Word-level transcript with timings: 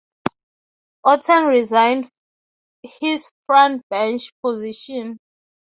Oaten 1.05 1.47
resigned 1.49 2.09
his 2.81 3.29
frontbench 3.47 4.31
position. 4.43 5.19